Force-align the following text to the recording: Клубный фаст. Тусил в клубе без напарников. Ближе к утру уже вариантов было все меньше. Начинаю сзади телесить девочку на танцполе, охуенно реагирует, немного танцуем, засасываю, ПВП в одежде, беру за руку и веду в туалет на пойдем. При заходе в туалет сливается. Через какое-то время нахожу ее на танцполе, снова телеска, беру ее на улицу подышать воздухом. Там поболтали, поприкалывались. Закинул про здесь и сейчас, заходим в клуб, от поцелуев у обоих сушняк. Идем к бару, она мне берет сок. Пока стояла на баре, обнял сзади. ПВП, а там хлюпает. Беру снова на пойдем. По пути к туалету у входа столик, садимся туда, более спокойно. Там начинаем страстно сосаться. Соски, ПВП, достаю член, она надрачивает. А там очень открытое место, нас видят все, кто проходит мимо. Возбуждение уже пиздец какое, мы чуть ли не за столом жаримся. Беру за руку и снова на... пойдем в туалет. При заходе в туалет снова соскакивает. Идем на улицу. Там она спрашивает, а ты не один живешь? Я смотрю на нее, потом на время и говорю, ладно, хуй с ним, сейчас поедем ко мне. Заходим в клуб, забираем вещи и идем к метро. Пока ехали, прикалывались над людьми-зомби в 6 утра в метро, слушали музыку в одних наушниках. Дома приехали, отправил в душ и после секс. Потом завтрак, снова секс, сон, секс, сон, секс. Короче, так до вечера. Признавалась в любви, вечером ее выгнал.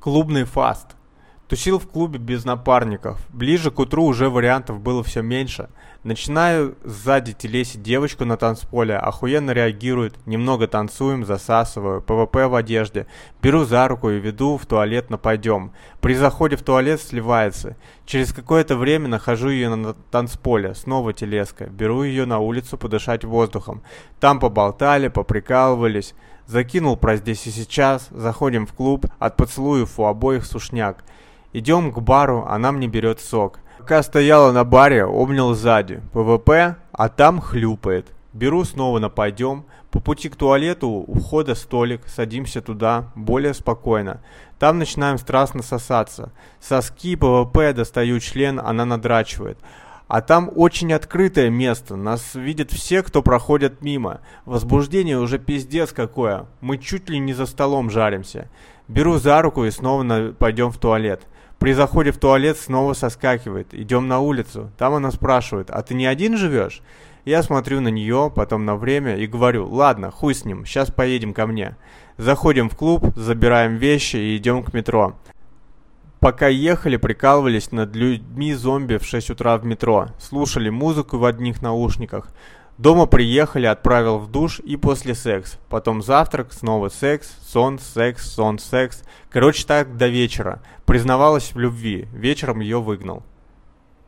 Клубный 0.00 0.44
фаст. 0.44 0.96
Тусил 1.46 1.78
в 1.78 1.86
клубе 1.86 2.18
без 2.18 2.46
напарников. 2.46 3.20
Ближе 3.28 3.70
к 3.70 3.78
утру 3.78 4.04
уже 4.04 4.30
вариантов 4.30 4.80
было 4.80 5.04
все 5.04 5.20
меньше. 5.20 5.68
Начинаю 6.04 6.74
сзади 6.84 7.34
телесить 7.34 7.82
девочку 7.82 8.24
на 8.24 8.38
танцполе, 8.38 8.96
охуенно 8.96 9.50
реагирует, 9.50 10.14
немного 10.26 10.68
танцуем, 10.68 11.26
засасываю, 11.26 12.00
ПВП 12.00 12.46
в 12.46 12.54
одежде, 12.54 13.06
беру 13.42 13.64
за 13.64 13.86
руку 13.88 14.08
и 14.08 14.18
веду 14.18 14.56
в 14.56 14.64
туалет 14.64 15.10
на 15.10 15.18
пойдем. 15.18 15.72
При 16.00 16.14
заходе 16.14 16.56
в 16.56 16.62
туалет 16.62 17.02
сливается. 17.02 17.76
Через 18.06 18.32
какое-то 18.32 18.76
время 18.76 19.08
нахожу 19.08 19.50
ее 19.50 19.68
на 19.74 19.92
танцполе, 19.92 20.74
снова 20.74 21.12
телеска, 21.12 21.66
беру 21.66 22.04
ее 22.04 22.24
на 22.24 22.38
улицу 22.38 22.78
подышать 22.78 23.24
воздухом. 23.24 23.82
Там 24.18 24.40
поболтали, 24.40 25.08
поприкалывались. 25.08 26.14
Закинул 26.50 26.96
про 26.96 27.14
здесь 27.14 27.46
и 27.46 27.50
сейчас, 27.52 28.08
заходим 28.10 28.66
в 28.66 28.72
клуб, 28.72 29.06
от 29.20 29.36
поцелуев 29.36 30.00
у 30.00 30.06
обоих 30.06 30.44
сушняк. 30.44 31.04
Идем 31.52 31.92
к 31.92 32.00
бару, 32.00 32.44
она 32.48 32.72
мне 32.72 32.88
берет 32.88 33.20
сок. 33.20 33.60
Пока 33.78 34.02
стояла 34.02 34.50
на 34.50 34.64
баре, 34.64 35.04
обнял 35.04 35.54
сзади. 35.54 36.02
ПВП, 36.12 36.74
а 36.90 37.08
там 37.08 37.40
хлюпает. 37.40 38.08
Беру 38.32 38.64
снова 38.64 38.98
на 38.98 39.08
пойдем. 39.08 39.64
По 39.92 40.00
пути 40.00 40.28
к 40.28 40.34
туалету 40.34 40.88
у 40.88 41.20
входа 41.20 41.54
столик, 41.54 42.08
садимся 42.08 42.60
туда, 42.60 43.12
более 43.14 43.54
спокойно. 43.54 44.20
Там 44.58 44.80
начинаем 44.80 45.18
страстно 45.18 45.62
сосаться. 45.62 46.32
Соски, 46.58 47.14
ПВП, 47.14 47.72
достаю 47.72 48.18
член, 48.18 48.58
она 48.58 48.84
надрачивает. 48.84 49.60
А 50.10 50.22
там 50.22 50.50
очень 50.56 50.92
открытое 50.92 51.50
место, 51.50 51.94
нас 51.94 52.34
видят 52.34 52.72
все, 52.72 53.04
кто 53.04 53.22
проходит 53.22 53.80
мимо. 53.80 54.22
Возбуждение 54.44 55.20
уже 55.20 55.38
пиздец 55.38 55.92
какое, 55.92 56.46
мы 56.60 56.78
чуть 56.78 57.08
ли 57.08 57.20
не 57.20 57.32
за 57.32 57.46
столом 57.46 57.90
жаримся. 57.90 58.50
Беру 58.88 59.18
за 59.18 59.40
руку 59.40 59.64
и 59.64 59.70
снова 59.70 60.02
на... 60.02 60.32
пойдем 60.32 60.72
в 60.72 60.78
туалет. 60.78 61.22
При 61.60 61.74
заходе 61.74 62.10
в 62.10 62.18
туалет 62.18 62.58
снова 62.58 62.94
соскакивает. 62.94 63.72
Идем 63.72 64.08
на 64.08 64.18
улицу. 64.18 64.72
Там 64.78 64.94
она 64.94 65.12
спрашивает, 65.12 65.70
а 65.70 65.80
ты 65.82 65.94
не 65.94 66.06
один 66.06 66.36
живешь? 66.36 66.82
Я 67.24 67.44
смотрю 67.44 67.80
на 67.80 67.88
нее, 67.88 68.32
потом 68.34 68.64
на 68.64 68.74
время 68.74 69.16
и 69.16 69.28
говорю, 69.28 69.68
ладно, 69.68 70.10
хуй 70.10 70.34
с 70.34 70.44
ним, 70.44 70.66
сейчас 70.66 70.90
поедем 70.90 71.32
ко 71.32 71.46
мне. 71.46 71.76
Заходим 72.16 72.68
в 72.68 72.76
клуб, 72.76 73.12
забираем 73.14 73.76
вещи 73.76 74.16
и 74.16 74.36
идем 74.36 74.64
к 74.64 74.74
метро. 74.74 75.14
Пока 76.20 76.48
ехали, 76.48 76.98
прикалывались 76.98 77.72
над 77.72 77.96
людьми-зомби 77.96 78.98
в 78.98 79.04
6 79.04 79.30
утра 79.30 79.56
в 79.56 79.64
метро, 79.64 80.08
слушали 80.18 80.68
музыку 80.68 81.16
в 81.16 81.24
одних 81.24 81.62
наушниках. 81.62 82.28
Дома 82.76 83.06
приехали, 83.06 83.64
отправил 83.64 84.18
в 84.18 84.30
душ 84.30 84.60
и 84.60 84.76
после 84.76 85.14
секс. 85.14 85.58
Потом 85.70 86.02
завтрак, 86.02 86.52
снова 86.52 86.90
секс, 86.90 87.30
сон, 87.46 87.78
секс, 87.78 88.30
сон, 88.30 88.58
секс. 88.58 89.02
Короче, 89.30 89.66
так 89.66 89.96
до 89.96 90.08
вечера. 90.08 90.62
Признавалась 90.84 91.52
в 91.54 91.58
любви, 91.58 92.06
вечером 92.12 92.60
ее 92.60 92.82
выгнал. 92.82 93.22